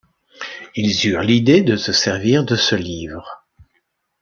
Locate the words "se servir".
1.77-2.43